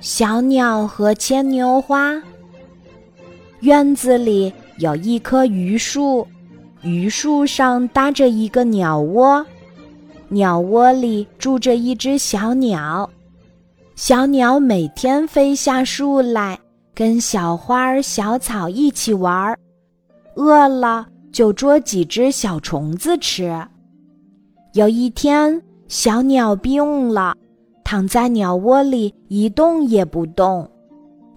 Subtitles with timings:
[0.00, 2.20] 小鸟和牵牛花。
[3.60, 6.26] 院子里有一棵榆树，
[6.82, 9.44] 榆树上搭着一个鸟窝，
[10.28, 13.08] 鸟窝里住着一只小鸟。
[13.96, 16.58] 小鸟每天飞下树来，
[16.94, 19.58] 跟小花儿、小草一起玩儿，
[20.36, 23.54] 饿了就捉几只小虫子吃。
[24.72, 27.36] 有一天，小鸟病了，
[27.90, 30.70] 躺在鸟窝里一动也不动。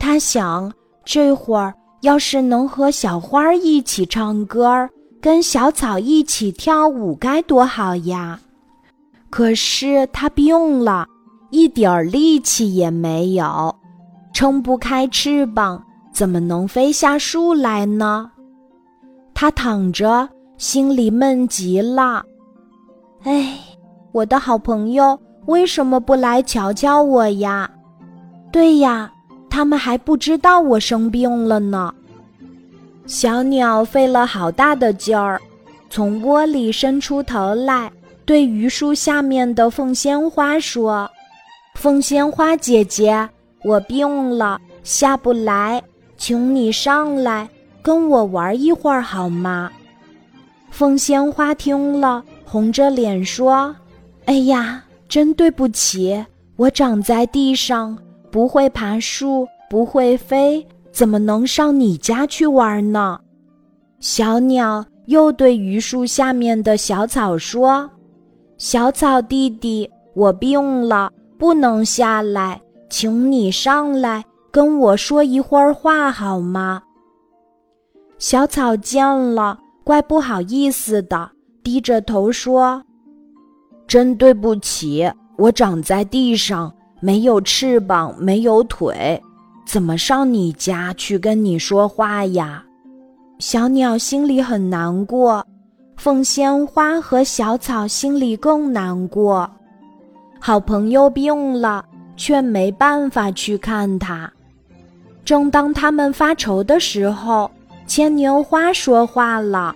[0.00, 0.72] 它想，
[1.04, 8.40] 这会儿要是能和小花一起唱歌，跟小草一起跳舞，该多好呀！
[9.30, 11.06] 可是它病了，
[11.50, 13.72] 一点儿力气也没有，
[14.32, 15.80] 撑不开翅膀，
[16.12, 18.28] 怎么能飞下树来呢？
[19.34, 22.24] 它躺着，心里闷极了。
[23.22, 23.56] 哎，
[24.10, 27.68] 我的好朋友为什么不来瞧瞧我呀？
[28.52, 29.12] 对呀，
[29.48, 31.92] 他们还不知道我生病了呢。
[33.06, 35.40] 小鸟费了好大的劲儿，
[35.88, 37.90] 从窝里伸出头来，
[38.24, 41.10] 对榆树下面的凤仙花说
[41.74, 43.28] ：“凤仙花姐姐，
[43.64, 45.82] 我病了，下不来，
[46.16, 47.48] 请你上来
[47.82, 49.70] 跟我玩一会儿好吗？”
[50.70, 52.22] 凤仙花听了。
[52.44, 53.72] 红着脸说
[54.26, 57.98] ：“哎呀，真对不起，我长在地上，
[58.30, 63.18] 不会爬树，不会飞，怎么能上你家去玩呢？”
[63.98, 67.90] 小鸟又对榆树下面的小草说
[68.56, 76.82] ：“小草弟弟，我病了，不能下来，请你上来跟我说一会儿话好吗？”
[78.16, 81.32] 小草见了，怪不好意思的。
[81.64, 82.82] 低着头说
[83.90, 89.20] ：“真对不起，我长在地上，没有翅膀，没有腿，
[89.66, 92.64] 怎么上你家去跟你说话呀？”
[93.40, 95.44] 小鸟心里很难过，
[95.96, 99.50] 凤仙花和小草心里更难过。
[100.38, 101.84] 好朋友病了，
[102.16, 104.32] 却没办法去看他。
[105.24, 107.50] 正当他们发愁的时候，
[107.88, 109.74] 牵牛花说话了。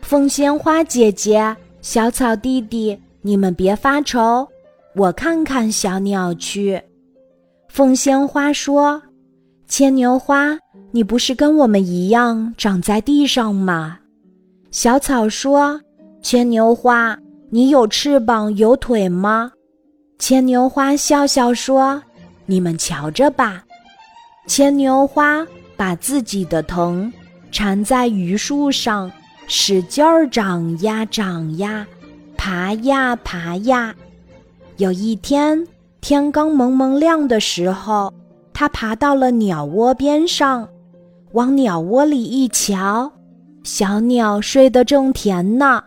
[0.00, 4.46] 凤仙花姐姐，小草弟弟，你们别发愁，
[4.94, 6.82] 我看看小鸟去。
[7.68, 9.00] 凤仙花说
[9.66, 10.58] ：“牵牛花，
[10.90, 13.98] 你不是跟我们一样长在地上吗？”
[14.70, 15.80] 小草说
[16.20, 17.16] ：“牵牛花，
[17.48, 19.50] 你有翅膀有腿吗？”
[20.18, 22.02] 牵牛花笑笑说
[22.44, 23.64] ：“你们瞧着吧。”
[24.46, 25.46] 牵牛花
[25.76, 27.10] 把自己的藤
[27.50, 29.10] 缠在榆树上。
[29.48, 31.86] 使劲儿长呀长呀，
[32.44, 33.94] 爬呀爬呀。
[34.78, 35.64] 有一天
[36.00, 38.12] 天刚蒙蒙亮的时候，
[38.52, 40.68] 它爬到了鸟窝边上，
[41.34, 43.12] 往鸟窝里一瞧，
[43.62, 45.80] 小鸟睡得正甜呢。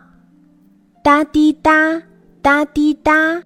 [1.04, 2.02] 哒滴哒，
[2.40, 3.42] 哒滴哒，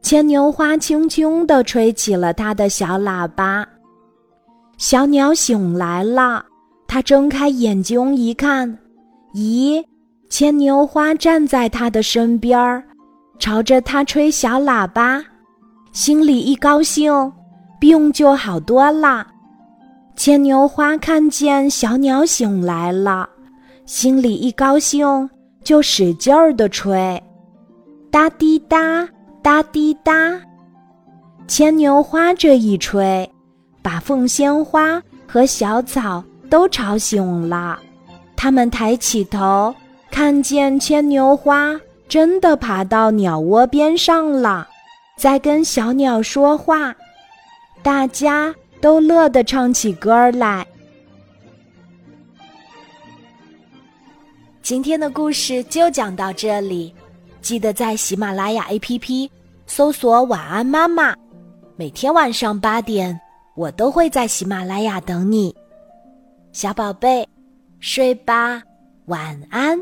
[0.00, 3.68] 牵牛花轻轻地吹起了它的小喇叭。
[4.78, 6.42] 小鸟醒来了，
[6.88, 8.78] 它睁开眼睛一看。
[9.34, 9.84] 咦，
[10.28, 12.82] 牵牛花站在他的身边儿，
[13.38, 15.22] 朝着他吹小喇叭，
[15.92, 17.32] 心里一高兴，
[17.78, 19.26] 病就好多了。
[20.16, 23.28] 牵牛花看见小鸟醒来了，
[23.84, 25.30] 心里一高兴，
[25.62, 27.22] 就使劲儿的吹，
[28.10, 29.08] 哒滴哒，
[29.42, 30.40] 哒滴哒。
[31.46, 33.30] 牵牛花这一吹，
[33.80, 37.78] 把凤仙花和小草都吵醒了。
[38.34, 39.74] 他们抬起头，
[40.16, 41.78] 看见牵牛花
[42.08, 44.66] 真的爬到鸟窝边上了，
[45.18, 46.96] 在跟小鸟说话。
[47.82, 50.66] 大家都乐得唱起歌来。
[54.62, 56.94] 今天的故事就讲到这里，
[57.42, 59.28] 记得在喜马拉雅 APP
[59.66, 61.14] 搜索“晚安妈妈”，
[61.76, 63.20] 每天晚上八点，
[63.54, 65.54] 我都会在喜马拉雅等你，
[66.52, 67.28] 小宝贝。
[67.80, 68.62] 睡吧，
[69.04, 69.78] 晚安。